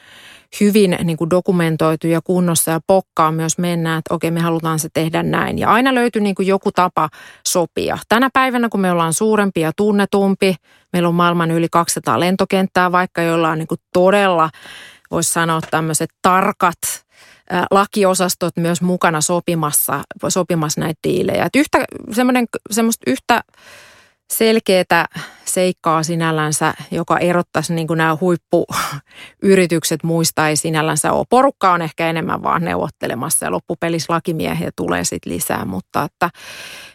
[0.59, 4.89] hyvin niin kuin dokumentoitu ja kunnossa ja pokkaa myös mennä, että okei me halutaan se
[4.93, 5.59] tehdä näin.
[5.59, 7.09] Ja aina löytyi niin kuin joku tapa
[7.47, 7.97] sopia.
[8.09, 10.55] Tänä päivänä, kun me ollaan suurempi ja tunnetumpi,
[10.93, 14.49] meillä on maailman yli 200 lentokenttää, vaikka joilla on niin kuin todella,
[15.11, 16.77] voisi sanoa tämmöiset tarkat–
[17.71, 21.45] lakiosastot myös mukana sopimassa, sopimassa näitä diilejä.
[21.45, 21.85] Et yhtä,
[22.71, 23.43] semmoista yhtä
[24.33, 25.05] selkeää
[25.45, 31.25] seikkaa sinällänsä, joka erottaisi niin kuin nämä huippuyritykset muista ei sinällänsä ole.
[31.29, 36.29] Porukka on ehkä enemmän vaan neuvottelemassa ja loppupelissä lakimiehiä tulee sitten lisää, mutta että,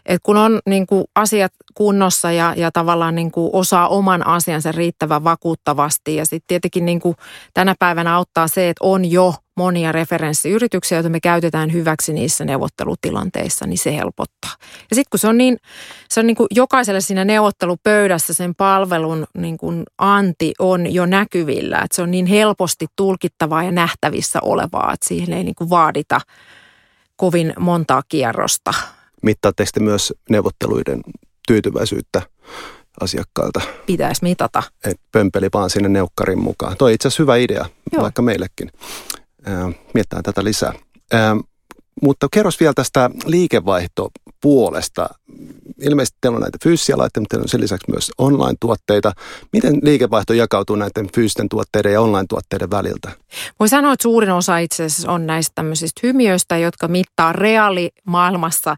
[0.06, 4.72] että kun on niin kuin asiat kunnossa ja, ja tavallaan niin kuin osaa oman asiansa
[4.72, 7.16] riittävän vakuuttavasti ja sitten tietenkin niin kuin
[7.54, 13.66] tänä päivänä auttaa se, että on jo monia referenssiyrityksiä, joita me käytetään hyväksi niissä neuvottelutilanteissa,
[13.66, 14.50] niin se helpottaa.
[14.60, 15.56] Ja sitten kun se on niin,
[16.08, 21.78] se on niin kuin jokaiselle siinä neuvottelupöydässä sen palvelun niin kuin anti on jo näkyvillä,
[21.78, 26.20] että se on niin helposti tulkittavaa ja nähtävissä olevaa, että siihen ei niin kuin vaadita
[27.16, 28.74] kovin montaa kierrosta.
[29.22, 31.00] Mittaatteko te myös neuvotteluiden
[31.46, 32.22] tyytyväisyyttä
[33.00, 33.60] asiakkailta.
[33.86, 34.62] Pitäisi mitata.
[34.84, 36.76] Et pömpeli vaan sinne neukkarin mukaan.
[36.76, 38.02] Toi itse asiassa hyvä idea, Joo.
[38.02, 38.70] vaikka meillekin.
[39.94, 40.72] Miettää tätä lisää.
[42.02, 43.10] Mutta kerros vielä tästä
[44.42, 45.08] liikevaihtopuolesta.
[45.80, 49.12] Ilmeisesti teillä on näitä fyysisiä laitteita, mutta teillä on sen lisäksi myös online-tuotteita.
[49.52, 53.10] Miten liikevaihto jakautuu näiden fyysisten tuotteiden ja online-tuotteiden väliltä?
[53.60, 58.76] Voi sanoa, että suurin osa itse asiassa on näistä tämmöisistä hymiöistä, jotka mittaa reaalimaailmassa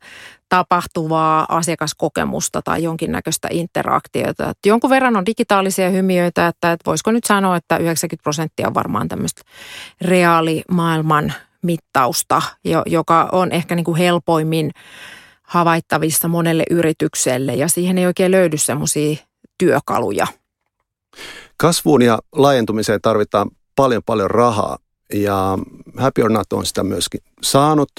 [0.48, 4.50] tapahtuvaa asiakaskokemusta tai jonkinnäköistä interaktiota.
[4.50, 8.74] Että jonkun verran on digitaalisia hymiöitä, että, että voisiko nyt sanoa, että 90 prosenttia on
[8.74, 9.42] varmaan tämmöistä
[10.00, 12.42] reaalimaailman mittausta,
[12.86, 14.70] joka on ehkä niin kuin helpoimmin
[15.44, 19.16] havaittavissa monelle yritykselle ja siihen ei oikein löydy semmoisia
[19.58, 20.26] työkaluja.
[21.56, 24.78] Kasvuun ja laajentumiseen tarvitaan paljon paljon rahaa
[25.12, 25.58] ja
[25.96, 27.90] Happy or Not on sitä myöskin saanut.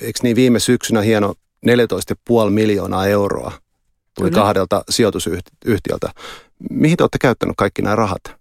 [0.00, 1.34] Eikö niin viime syksynä hieno
[1.66, 3.52] 14,5 miljoonaa euroa
[4.14, 4.42] tuli Kyllä.
[4.42, 6.12] kahdelta sijoitusyhtiöltä.
[6.70, 8.39] Mihin te olette käyttänyt kaikki nämä rahat?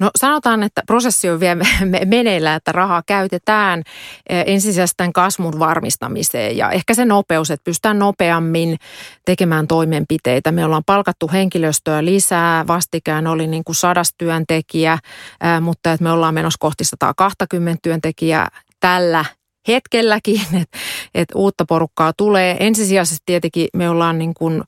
[0.00, 1.64] No sanotaan, että prosessi on vielä
[2.04, 3.82] meneillään, että rahaa käytetään
[4.28, 8.76] eh, ensisijaisesti kasvun varmistamiseen ja ehkä se nopeus, että pystytään nopeammin
[9.24, 10.52] tekemään toimenpiteitä.
[10.52, 16.12] Me ollaan palkattu henkilöstöä lisää, vastikään oli niin kuin sadas työntekijä, eh, mutta että me
[16.12, 18.48] ollaan menossa kohti 120 työntekijää
[18.80, 19.24] tällä
[19.68, 20.78] hetkelläkin, että
[21.14, 22.56] et uutta porukkaa tulee.
[22.60, 24.62] Ensisijaisesti tietenkin me ollaan niin kuin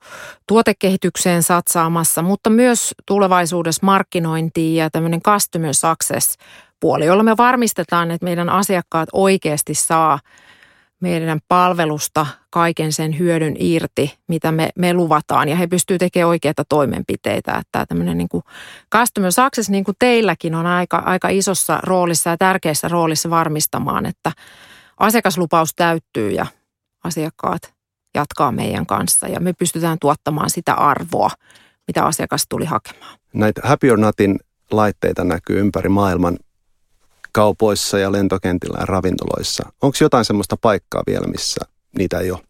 [0.49, 6.37] tuotekehitykseen satsaamassa, mutta myös tulevaisuudessa markkinointiin ja tämmöinen customer success
[6.81, 10.19] puoli, jolla me varmistetaan, että meidän asiakkaat oikeasti saa
[11.01, 16.65] meidän palvelusta kaiken sen hyödyn irti, mitä me, me luvataan, ja he pystyvät tekemään oikeita
[16.69, 17.55] toimenpiteitä.
[17.55, 18.43] Että tämmöinen niin kuin
[18.95, 24.33] customer success, niin kuin teilläkin, on aika, aika isossa roolissa ja tärkeässä roolissa varmistamaan, että
[24.97, 26.47] asiakaslupaus täyttyy ja
[27.05, 27.75] asiakkaat
[28.15, 31.31] jatkaa meidän kanssa ja me pystytään tuottamaan sitä arvoa,
[31.87, 33.19] mitä asiakas tuli hakemaan.
[33.33, 34.39] Näitä Happy or Notin
[34.71, 36.39] laitteita näkyy ympäri maailman
[37.33, 39.73] kaupoissa ja lentokentillä ja ravintoloissa.
[39.83, 41.61] Onko jotain sellaista paikkaa vielä, missä
[41.99, 42.41] niitä ei ole?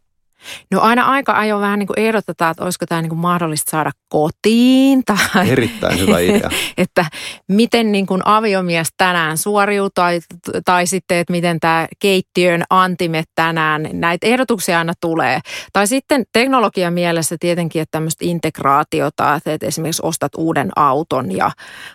[0.70, 3.90] No aina aika ajoin vähän niin kuin ehdotetaan, että olisiko tämä niin kuin mahdollista saada
[4.08, 5.02] kotiin.
[5.04, 6.50] Tai, Erittäin hyvä idea.
[6.78, 7.04] että
[7.48, 10.20] miten niin kuin aviomies tänään suoriutuu tai,
[10.64, 13.88] tai sitten, että miten tämä keittiön antimet tänään.
[13.92, 15.40] Näitä ehdotuksia aina tulee.
[15.72, 21.50] Tai sitten teknologian mielessä tietenkin, että tämmöistä integraatiota, että esimerkiksi ostat uuden auton ja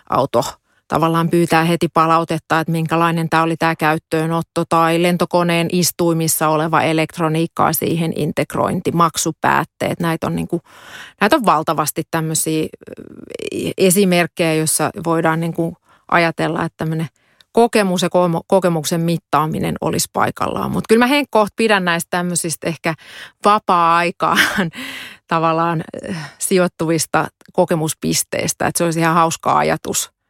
[0.10, 0.44] auto–
[0.92, 7.74] tavallaan pyytää heti palautetta, että minkälainen tämä oli tämä käyttöönotto tai lentokoneen istuimissa oleva elektroniikkaa
[7.74, 10.00] siihen integrointi, maksupäätteet.
[10.00, 10.62] Näitä on, niin kuin,
[11.22, 12.68] näitä on valtavasti tämmöisiä
[13.78, 15.76] esimerkkejä, joissa voidaan niin kuin
[16.12, 17.08] ajatella, että tämmöinen
[17.52, 18.10] kokemus ja
[18.48, 20.72] kokemuksen mittaaminen olisi paikallaan.
[20.72, 22.94] Mutta kyllä mä Henkko pidän näistä tämmöisistä ehkä
[23.46, 24.40] vapaa-aikaan
[25.28, 25.84] tavallaan
[26.40, 30.12] sijoittuvista kokemuspisteistä, että se olisi ihan hauska ajatus–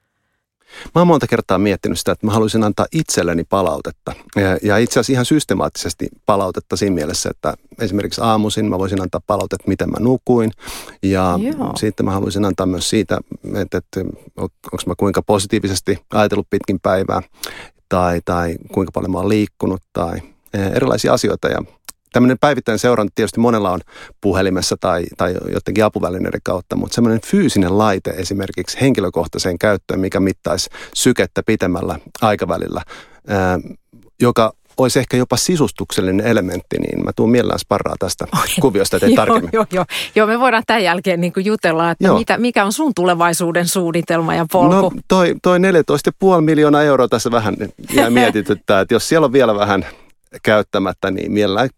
[0.96, 4.14] Mä oon monta kertaa miettinyt sitä, että mä haluaisin antaa itselleni palautetta.
[4.36, 9.22] Ja, ja itse asiassa ihan systemaattisesti palautetta siinä mielessä, että esimerkiksi aamuisin mä voisin antaa
[9.28, 10.52] palautetta, miten mä nukuin.
[11.04, 11.74] Ja Joo.
[11.78, 13.20] sitten mä haluaisin antaa myös siitä,
[13.56, 14.00] että, että
[14.44, 17.22] onko mä kuinka positiivisesti ajatellut pitkin päivää.
[17.90, 20.22] Tai, tai kuinka paljon mä oon liikkunut tai
[20.54, 21.48] erilaisia asioita.
[21.48, 21.64] Ja
[22.14, 23.80] tämmöinen päivittäinen seuranta tietysti monella on
[24.22, 30.70] puhelimessa tai, tai jotenkin apuvälineiden kautta, mutta semmoinen fyysinen laite esimerkiksi henkilökohtaiseen käyttöön, mikä mittaisi
[30.96, 32.82] sykettä pitemmällä aikavälillä,
[33.28, 33.60] ää,
[34.22, 38.48] joka olisi ehkä jopa sisustuksellinen elementti, niin mä tuun mielellään sparraa tästä okay.
[38.62, 39.50] kuviosta tein tarkemmin.
[39.54, 42.94] Joo, joo, joo, me voidaan tämän jälkeen niin kuin jutella, että mitä, mikä on sun
[42.96, 44.76] tulevaisuuden suunnitelma ja polku.
[44.76, 47.56] No toi, toi 14,5 miljoonaa euroa tässä vähän
[47.94, 49.86] jää mietityttää, että jos siellä on vielä vähän
[50.44, 51.70] käyttämättä, niin mielellään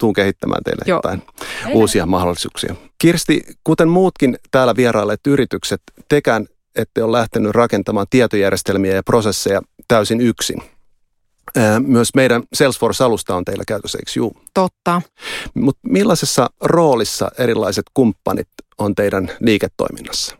[0.00, 0.98] tuun kehittämään teille Joo.
[0.98, 1.22] jotain
[1.66, 2.74] Ei uusia mahdollisuuksia.
[2.98, 10.20] Kirsti, kuten muutkin täällä vierailleet yritykset, tekään ette ole lähtenyt rakentamaan tietojärjestelmiä ja prosesseja täysin
[10.20, 10.62] yksin.
[11.86, 14.36] Myös meidän Salesforce-alusta on teillä käytössä, eikö juu?
[14.54, 15.02] Totta.
[15.54, 20.39] Mutta millaisessa roolissa erilaiset kumppanit on teidän liiketoiminnassa?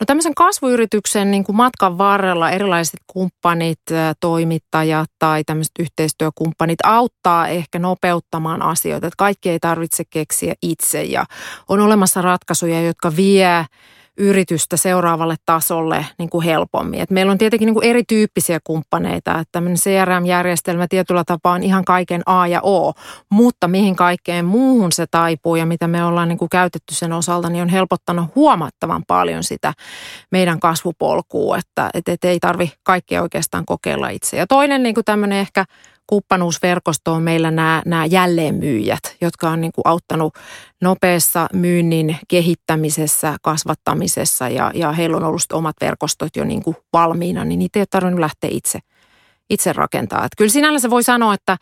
[0.00, 3.80] No tämmöisen kasvuyrityksen niin kuin matkan varrella erilaiset kumppanit,
[4.20, 9.06] toimittajat tai tämmöiset yhteistyökumppanit auttaa ehkä nopeuttamaan asioita.
[9.06, 11.24] Että kaikki ei tarvitse keksiä itse ja
[11.68, 13.66] on olemassa ratkaisuja, jotka vie
[14.18, 17.00] yritystä seuraavalle tasolle niin kuin helpommin.
[17.00, 22.22] Et meillä on tietenkin niin kuin erityyppisiä kumppaneita, että CRM-järjestelmä tietyllä tapaa on ihan kaiken
[22.26, 22.92] A ja O,
[23.30, 27.50] mutta mihin kaikkeen muuhun se taipuu ja mitä me ollaan niin kuin käytetty sen osalta,
[27.50, 29.72] niin on helpottanut huomattavan paljon sitä
[30.30, 34.36] meidän kasvupolkua, että et, et ei tarvi kaikkea oikeastaan kokeilla itse.
[34.36, 35.64] Ja toinen niin kuin tämmöinen ehkä
[36.08, 40.34] kumppanuusverkostoon meillä nämä, nämä jälleenmyyjät, jotka on niin kuin auttanut
[40.82, 47.44] nopeassa myynnin kehittämisessä, kasvattamisessa ja, ja heillä on ollut omat verkostot jo niin kuin valmiina,
[47.44, 48.78] niin niitä ei ole tarvinnut lähteä itse–
[49.50, 50.18] itse rakentaa.
[50.18, 51.56] Että kyllä sinällä voi sanoa, että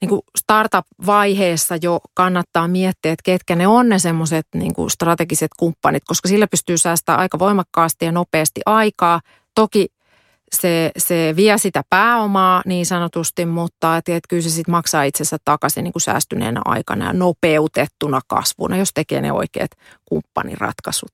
[0.00, 6.02] niin kuin startup-vaiheessa jo kannattaa miettiä, että ketkä ne on ne semmoiset niin strategiset kumppanit,
[6.06, 9.20] koska sillä pystyy säästämään aika voimakkaasti ja nopeasti aikaa.
[9.54, 9.86] Toki
[10.56, 15.36] se, se vie sitä pääomaa niin sanotusti, mutta et, et kyllä se sitten maksaa itsensä
[15.44, 19.70] takaisin niin kuin säästyneenä aikana ja nopeutettuna kasvuna, jos tekee ne oikeat
[20.04, 21.10] kumppaniratkaisut.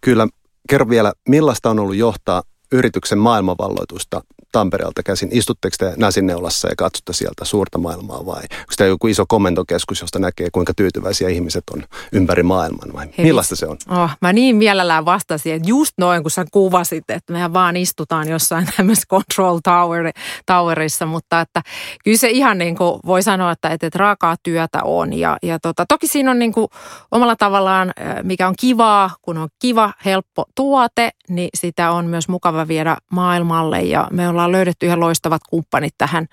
[0.00, 0.28] Kyllä.
[0.68, 5.28] Kerro vielä, millaista on ollut johtaa yrityksen maailmanvalloitusta Tampereelta käsin.
[5.32, 10.18] Istutteko te Näsinneulassa ja katsotte sieltä suurta maailmaa vai onko tämä joku iso komentokeskus, josta
[10.18, 13.76] näkee kuinka tyytyväisiä ihmiset on ympäri maailman vai Hei, millaista se on?
[13.90, 18.28] Oh, mä niin mielellään vastasin, että just noin kun sä kuvasit, että mehän vaan istutaan
[18.28, 20.12] jossain tämmöisessä control tower,
[20.46, 21.62] towerissa, mutta että
[22.04, 25.58] kyllä se ihan niin kuin voi sanoa, että, että, että raakaa työtä on ja, ja
[25.58, 26.68] tota, toki siinä on niin kuin
[27.12, 32.68] omalla tavallaan, mikä on kivaa, kun on kiva, helppo tuote, niin sitä on myös mukava
[32.68, 36.26] viedä maailmalle ja me ollaan löydetty ihan loistavat kumppanit tähän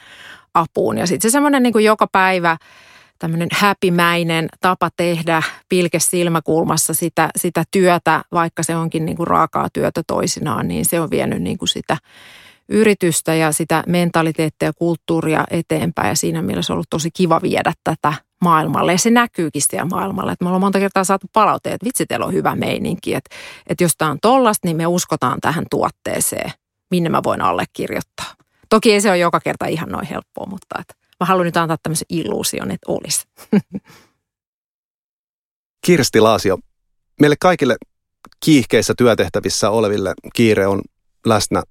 [0.53, 0.97] apuun.
[0.97, 2.57] Ja sitten se semmoinen niin kuin joka päivä
[3.19, 9.67] tämmöinen häpimäinen tapa tehdä pilke silmäkulmassa sitä, sitä työtä, vaikka se onkin niin kuin raakaa
[9.73, 11.97] työtä toisinaan, niin se on vienyt niin kuin sitä
[12.69, 16.09] yritystä ja sitä mentaliteettia ja kulttuuria eteenpäin.
[16.09, 18.91] Ja siinä mielessä on ollut tosi kiva viedä tätä maailmalle.
[18.91, 20.31] Ja se näkyykin siellä maailmalla.
[20.31, 23.13] Että me ollaan monta kertaa saatu palautteet, että vitsi, teillä on hyvä meininki.
[23.13, 23.35] Että,
[23.67, 26.51] että jos tämä on tollasta, niin me uskotaan tähän tuotteeseen
[26.93, 28.35] minne mä voin allekirjoittaa.
[28.69, 31.77] Toki ei se ole joka kerta ihan noin helppoa, mutta että mä haluan nyt antaa
[31.83, 33.25] tämmöisen illuusion, että olisi.
[35.85, 36.57] Kirsti Laasio,
[37.21, 37.75] meille kaikille
[38.45, 40.81] kiihkeissä työtehtävissä oleville kiire on
[41.25, 41.63] läsnä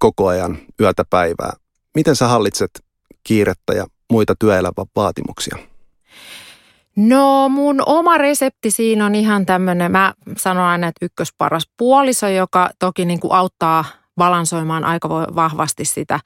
[0.00, 1.52] koko ajan yötä päivää.
[1.94, 2.70] Miten sä hallitset
[3.22, 5.58] kiirettä ja muita työelämän vaatimuksia?
[6.98, 12.70] No mun oma resepti siinä on ihan tämmöinen, mä sanon aina, että ykkösparas puoliso, joka
[12.78, 13.84] toki niin kuin auttaa
[14.16, 16.20] balansoimaan aika vahvasti sitä,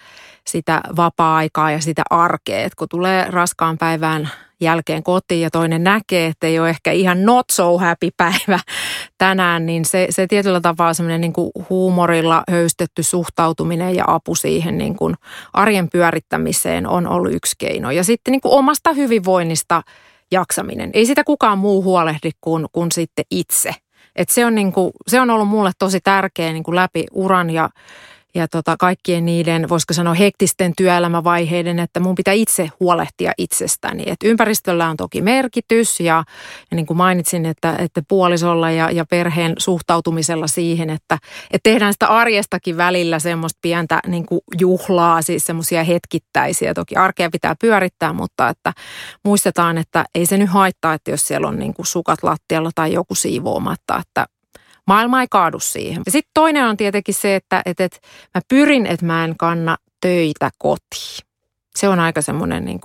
[0.46, 2.64] sitä vapaa-aikaa ja sitä arkea.
[2.64, 4.30] Et kun tulee raskaan päivän
[4.60, 8.60] jälkeen kotiin ja toinen näkee, että ei ole ehkä ihan not so happy päivä
[9.18, 11.32] tänään, niin se, se tietyllä tapaa semmoinen niin
[11.70, 15.14] huumorilla höystetty suhtautuminen ja apu siihen niin kuin
[15.52, 17.90] arjen pyörittämiseen on ollut yksi keino.
[17.90, 19.82] Ja sitten niin kuin omasta hyvinvoinnista
[20.32, 20.90] jaksaminen.
[20.92, 23.74] Ei sitä kukaan muu huolehdi kuin, kuin sitten itse.
[24.16, 27.70] Et se, on niinku, se on ollut mulle tosi tärkeä niinku läpi uran ja
[28.34, 34.02] ja tota, kaikkien niiden, voisiko sanoa hektisten työelämävaiheiden, että mun pitää itse huolehtia itsestäni.
[34.06, 36.24] Et ympäristöllä on toki merkitys ja,
[36.70, 41.18] ja niin kuin mainitsin, että, että puolisolla ja, ja perheen suhtautumisella siihen, että,
[41.50, 46.74] että tehdään sitä arjestakin välillä semmoista pientä niin kuin juhlaa, siis semmoisia hetkittäisiä.
[46.74, 48.72] Toki arkea pitää pyörittää, mutta että
[49.24, 52.92] muistetaan, että ei se nyt haittaa, että jos siellä on niin kuin sukat lattialla tai
[52.92, 54.26] joku siivoamatta, että
[54.86, 56.02] maailma ei kaadu siihen.
[56.06, 57.98] Ja sitten toinen on tietenkin se, että, että, että
[58.34, 61.26] mä pyrin, että mä en kanna töitä kotiin.
[61.76, 62.80] Se on aika semmoinen, niin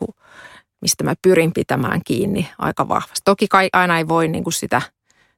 [0.81, 3.21] mistä mä pyrin pitämään kiinni aika vahvasti.
[3.25, 4.81] Toki kai aina ei voi niin kuin sitä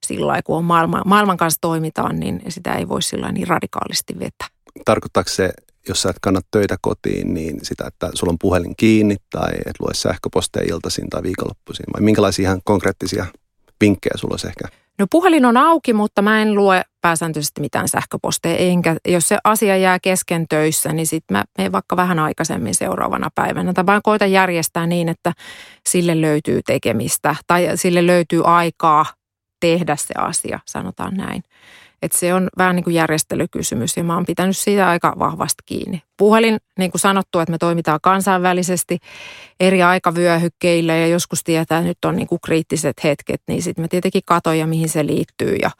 [0.06, 4.20] sillä lailla, kun on maailman, maailman kanssa toimitaan, niin sitä ei voi sillä niin radikaalisti
[4.20, 4.48] vetää.
[4.86, 5.50] Tarkoittaako se,
[5.88, 9.80] jos sä et kannat töitä kotiin, niin sitä, että sulla on puhelin kiinni tai et
[9.80, 11.86] lue sähköposteja iltaisin tai viikonloppuisin?
[11.94, 13.26] Vai minkälaisia ihan konkreettisia
[13.82, 14.64] vinkkejä sulla olisi ehkä?
[15.00, 19.78] No puhelin on auki, mutta mä en lue pääsääntöisesti mitään sähköposteja, enkä jos se asia
[19.78, 23.74] jää kesken töissä, niin sitten mä menen vaikka vähän aikaisemmin seuraavana päivänä.
[23.74, 25.34] Tai vaan koitan järjestää niin, että
[25.90, 29.06] sille löytyy tekemistä tai sille löytyy aikaa
[29.60, 31.44] tehdä se asia, sanotaan näin.
[32.02, 36.02] Että se on vähän niin kuin järjestelykysymys ja mä oon pitänyt siitä aika vahvasti kiinni.
[36.18, 38.98] Puhelin, niin kuin sanottu, että me toimitaan kansainvälisesti
[39.60, 43.88] eri aikavyöhykkeillä ja joskus tietää, että nyt on niin kuin kriittiset hetket, niin sitten mä
[43.88, 45.72] tietenkin katon ja mihin se liittyy ja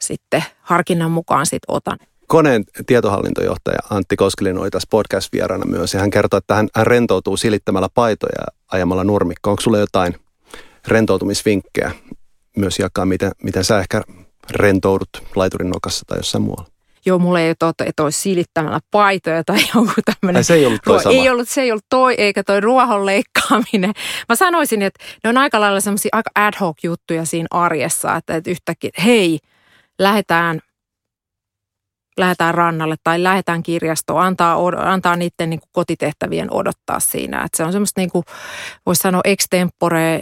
[0.00, 1.98] sitten harkinnan mukaan sitten otan.
[2.26, 7.88] Koneen tietohallintojohtaja Antti Koskelin oli tässä podcast-vieraana myös ja hän kertoi, että hän, rentoutuu silittämällä
[7.94, 9.50] paitoja ja ajamalla nurmikkoa.
[9.50, 10.14] Onko sulla jotain
[10.88, 11.90] rentoutumisvinkkejä
[12.56, 14.02] myös jakaa, miten, miten sä ehkä
[14.50, 16.68] rentoudut laiturin nokassa tai jossain muualla?
[17.06, 20.44] Joo, mulla ei ole, että olisi silittämällä paitoja tai joku tämmöinen.
[20.44, 21.14] se ei ollut toi sama.
[21.14, 23.92] Ei ollut, se ei ollut toi, eikä toi ruohon leikkaaminen.
[24.28, 28.36] Mä sanoisin, että ne on aika lailla semmoisia aika ad hoc juttuja siinä arjessa, että,
[28.36, 29.38] että yhtäkkiä, hei,
[29.98, 30.60] lähdetään
[32.18, 37.42] lähdetään rannalle tai lähdetään kirjastoon, antaa, antaa niiden niin kuin kotitehtävien odottaa siinä.
[37.44, 38.10] Että se on semmoista, niin
[38.86, 40.20] voisi sanoa extempore,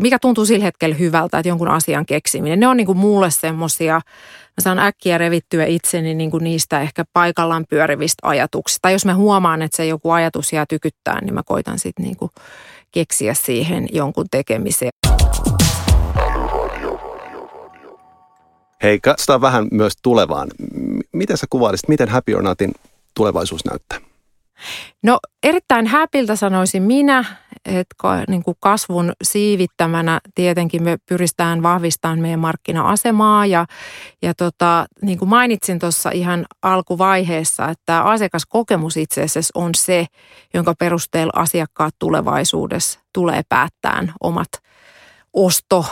[0.00, 2.60] mikä tuntuu sillä hetkellä hyvältä, että jonkun asian keksiminen.
[2.60, 7.04] Ne on niin kuin mulle semmoisia, mä saan äkkiä revittyä itseni niin kuin niistä ehkä
[7.12, 8.82] paikallaan pyörivistä ajatuksista.
[8.82, 12.16] Tai jos mä huomaan, että se joku ajatus jää tykyttää, niin mä koitan sitten niin
[12.92, 14.90] keksiä siihen jonkun tekemiseen.
[18.82, 20.48] Hei, katsotaan vähän myös tulevaan.
[21.12, 22.72] Miten sä kuvailisit, miten Happy or Notin
[23.14, 23.98] tulevaisuus näyttää?
[25.02, 27.24] No erittäin häpiltä sanoisin minä,
[27.64, 33.66] että niin kuin kasvun siivittämänä tietenkin me pyristään vahvistamaan meidän markkina-asemaa ja,
[34.22, 40.06] ja tota, niin kuin mainitsin tuossa ihan alkuvaiheessa, että asiakaskokemus itse asiassa on se,
[40.54, 44.48] jonka perusteella asiakkaat tulevaisuudessa tulee päättämään omat
[45.32, 45.84] osto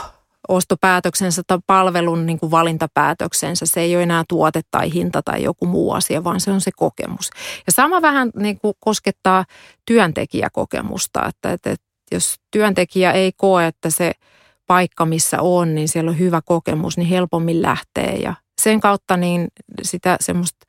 [0.47, 3.65] ostopäätöksensä tai palvelun niin kuin valintapäätöksensä.
[3.65, 6.71] Se ei ole enää tuote tai hinta tai joku muu asia, vaan se on se
[6.75, 7.29] kokemus.
[7.67, 9.45] Ja sama vähän niin kuin koskettaa
[9.85, 14.11] työntekijäkokemusta, että, että, että jos työntekijä ei koe, että se
[14.67, 18.15] paikka, missä on, niin siellä on hyvä kokemus, niin helpommin lähtee.
[18.15, 19.47] Ja sen kautta niin
[19.81, 20.65] sitä semmoista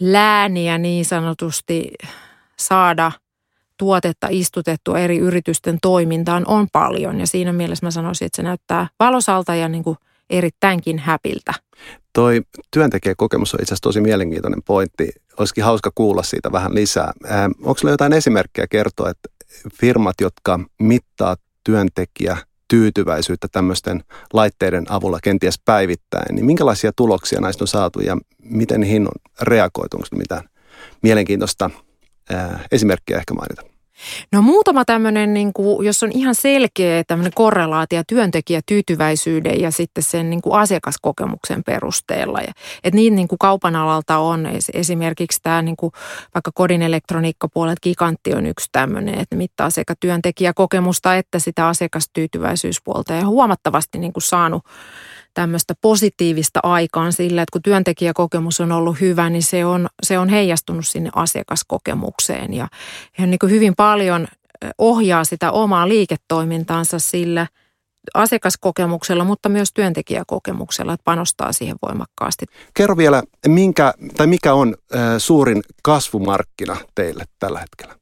[0.00, 1.90] lääniä niin sanotusti
[2.56, 3.12] saada–
[3.78, 7.20] tuotetta istutettua eri yritysten toimintaan on paljon.
[7.20, 9.96] Ja siinä mielessä mä sanoisin, että se näyttää valosalta ja niin kuin
[10.30, 11.54] erittäinkin häpiltä.
[12.12, 15.08] Toi työntekijäkokemus on itse asiassa tosi mielenkiintoinen pointti.
[15.38, 17.12] Olisikin hauska kuulla siitä vähän lisää.
[17.24, 19.28] Ää, ähm, onko sulla jotain esimerkkejä kertoa, että
[19.80, 22.36] firmat, jotka mittaa työntekijä
[22.68, 29.02] tyytyväisyyttä tämmöisten laitteiden avulla kenties päivittäin, niin minkälaisia tuloksia näistä on saatu ja miten niihin
[29.02, 29.96] on reagoitu?
[29.96, 30.48] Onko mitään
[31.02, 31.70] mielenkiintoista
[32.72, 33.62] esimerkkejä ehkä mainita?
[34.32, 40.30] No muutama tämmöinen, niin kuin, jos on ihan selkeä tämmöinen korrelaatio työntekijätyytyväisyyden ja sitten sen
[40.30, 42.40] niin kuin asiakaskokemuksen perusteella.
[42.40, 42.52] Ja,
[42.84, 45.92] että niin, niin kuin kaupan alalta on esimerkiksi tämä niin kuin,
[46.34, 53.26] vaikka kodin elektroniikkapuolet Gigantti on yksi tämmöinen, että mittaa sekä työntekijäkokemusta että sitä asiakastyytyväisyyspuolta ja
[53.26, 54.62] huomattavasti niin kuin saanut
[55.38, 60.28] tämmöistä positiivista aikaan sillä, että kun työntekijäkokemus on ollut hyvä, niin se on, se on
[60.28, 62.54] heijastunut sinne asiakaskokemukseen.
[62.54, 62.68] Ja
[63.18, 64.26] he niin kuin hyvin paljon
[64.78, 67.46] ohjaa sitä omaa liiketoimintaansa sillä
[68.14, 72.46] asiakaskokemuksella, mutta myös työntekijäkokemuksella, että panostaa siihen voimakkaasti.
[72.74, 74.74] Kerro vielä, minkä, tai mikä on
[75.18, 77.94] suurin kasvumarkkina teille tällä hetkellä?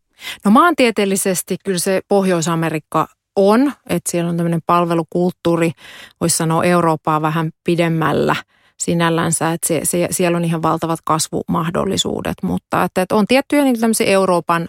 [0.45, 5.73] No maantieteellisesti kyllä se Pohjois-Amerikka on, että siellä on tämmöinen palvelukulttuuri,
[6.21, 8.37] voisi sanoa Eurooppaa vähän pidemmällä
[8.79, 13.81] sinällänsä, että se, se, siellä on ihan valtavat kasvumahdollisuudet, mutta että, että on tiettyjä niin
[13.81, 14.69] tämmöisiä Euroopan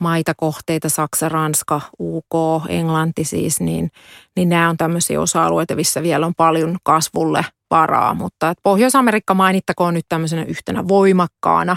[0.00, 2.34] maita kohteita, Saksa, Ranska, UK,
[2.68, 3.90] Englanti siis, niin,
[4.36, 9.94] niin nämä on tämmöisiä osa-alueita, missä vielä on paljon kasvulle varaa, mutta että Pohjois-Amerikka mainittakoon
[9.94, 11.76] nyt tämmöisenä yhtenä voimakkaana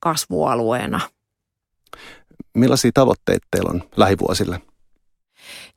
[0.00, 1.00] kasvualueena.
[2.54, 4.60] Millaisia tavoitteita teillä on lähivuosille?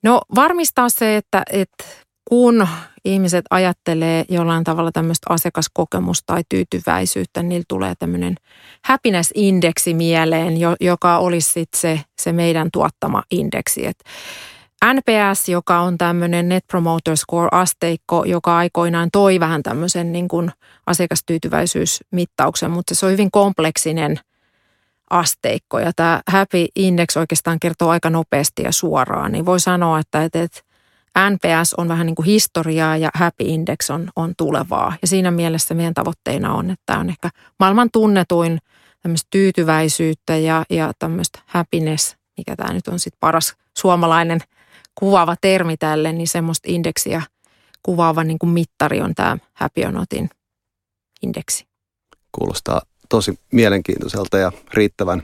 [0.06, 1.84] No varmistaa se, että, että
[2.30, 2.68] kun
[3.06, 8.36] ihmiset ajattelee jollain tavalla tämmöistä asiakaskokemusta tai tyytyväisyyttä, niin niillä tulee tämmöinen
[8.86, 13.88] happiness-indeksi mieleen, joka olisi sitten se, se meidän tuottama indeksi.
[13.88, 14.04] Et
[14.94, 20.52] NPS, joka on tämmöinen Net Promoter Score-asteikko, joka aikoinaan toi vähän tämmöisen niin kuin
[20.88, 24.20] asiakastyytyväisyysmittauksen, mutta se on hyvin kompleksinen–
[25.10, 25.80] asteikko.
[25.80, 29.32] Ja tämä Happy Index oikeastaan kertoo aika nopeasti ja suoraan.
[29.32, 30.62] Niin voi sanoa, että, että
[31.30, 34.94] NPS on vähän niin kuin historiaa ja Happy Index on, on tulevaa.
[35.02, 38.60] Ja siinä mielessä meidän tavoitteena on, että tämä on ehkä maailman tunnetuin
[39.02, 44.39] tämmöistä tyytyväisyyttä ja, ja tämmöistä happiness, mikä tämä nyt on sitten paras suomalainen
[44.96, 47.22] kuvaava termi tälle, niin semmoista indeksiä
[47.84, 50.30] kuvaava niin kuin mittari on tämä Happy Notin
[51.22, 51.68] indeksi.
[52.32, 55.24] Kuulostaa tosi mielenkiintoiselta ja riittävän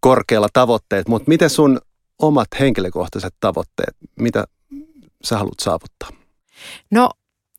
[0.00, 1.80] korkealla tavoitteet, mutta miten sun
[2.18, 4.44] omat henkilökohtaiset tavoitteet, mitä
[5.24, 6.08] sä haluat saavuttaa?
[6.90, 7.10] No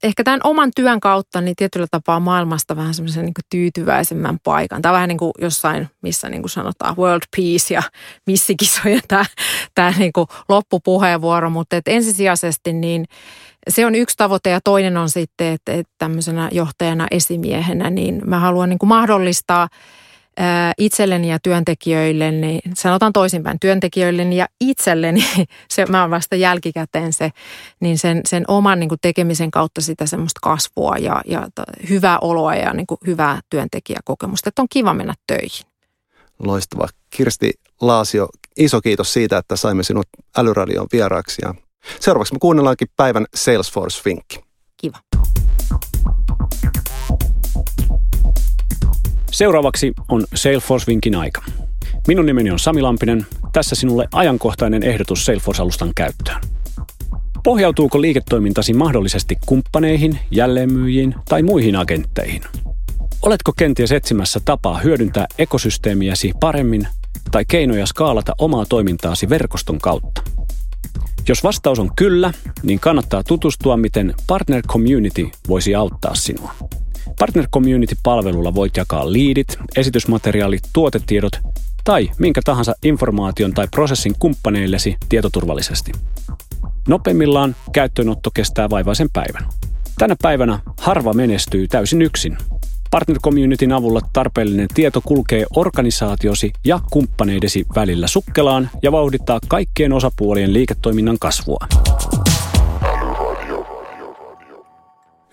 [0.04, 4.82] ehkä tämän oman työn kautta niin tietyllä tapaa maailmasta vähän semmoisen niin tyytyväisemmän paikan.
[4.82, 7.84] Tämä on vähän niin kuin jossain, missä niin kuin sanotaan world peace ja
[8.26, 9.26] missikisoja tämä,
[9.76, 13.06] tämä niin kuin loppupuheenvuoro, mutta et ensisijaisesti niin
[13.68, 18.40] se on yksi tavoite ja toinen on sitten, että, että tämmöisenä johtajana, esimiehenä, niin mä
[18.40, 19.70] haluan niin kuin mahdollistaa
[20.78, 25.26] itselleni ja työntekijöille, niin sanotaan toisinpäin, työntekijöilleni ja itselleni,
[25.74, 27.32] se, mä oon vasta jälkikäteen se,
[27.80, 31.48] niin sen, sen oman niin kuin tekemisen kautta sitä semmoista kasvua ja, ja
[31.90, 35.66] hyvää oloa ja niin kuin hyvää työntekijäkokemusta, että on kiva mennä töihin.
[36.40, 36.88] Loistava.
[37.10, 40.08] Kirsti Laasio, iso kiitos siitä, että saimme sinut
[40.38, 41.56] Älyradion vieraaksi ja
[42.00, 44.44] Seuraavaksi me kuunnellaankin päivän Salesforce-vinkki.
[44.78, 44.98] Kiva.
[49.32, 51.42] Seuraavaksi on Salesforce-vinkin aika.
[52.08, 53.26] Minun nimeni on Sami Lampinen.
[53.54, 56.42] Tässä sinulle ajankohtainen ehdotus Salesforce-alustan käyttöön.
[57.44, 62.42] Pohjautuuko liiketoimintasi mahdollisesti kumppaneihin, jälleenmyyjiin tai muihin agentteihin?
[63.22, 66.88] Oletko kenties etsimässä tapaa hyödyntää ekosysteemiäsi paremmin
[67.32, 70.22] tai keinoja skaalata omaa toimintaasi verkoston kautta?
[71.28, 76.52] Jos vastaus on kyllä, niin kannattaa tutustua, miten Partner Community voisi auttaa sinua.
[77.20, 81.32] Partner Community-palvelulla voit jakaa liidit, esitysmateriaalit, tuotetiedot
[81.84, 85.92] tai minkä tahansa informaation tai prosessin kumppaneillesi tietoturvallisesti.
[86.88, 89.46] Nopeimmillaan käyttöönotto kestää vaivaisen päivän.
[89.98, 92.38] Tänä päivänä harva menestyy täysin yksin.
[92.92, 100.54] Partner Communityn avulla tarpeellinen tieto kulkee organisaatiosi ja kumppaneidesi välillä sukkelaan ja vauhdittaa kaikkien osapuolien
[100.54, 101.68] liiketoiminnan kasvua.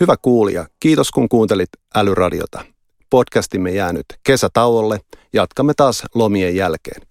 [0.00, 2.64] Hyvä kuulija, kiitos kun kuuntelit Älyradiota.
[3.11, 5.00] Podcastimme jäänyt kesätauolle,
[5.32, 7.02] jatkamme taas lomien jälkeen.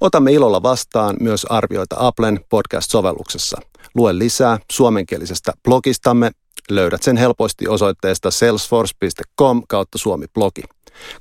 [0.00, 3.60] Otamme ilolla vastaan myös arvioita Applen podcast-sovelluksessa.
[3.94, 6.30] Lue lisää suomenkielisestä blogistamme.
[6.70, 10.62] Löydät sen helposti osoitteesta salesforce.com kautta suomi-blogi.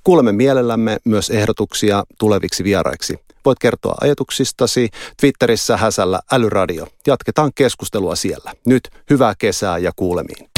[0.03, 3.19] Kuulemme mielellämme myös ehdotuksia tuleviksi vieraiksi.
[3.45, 4.89] Voit kertoa ajatuksistasi
[5.21, 6.87] Twitterissä häsällä älyradio.
[7.07, 8.53] Jatketaan keskustelua siellä.
[8.65, 10.56] Nyt hyvää kesää ja kuulemiin.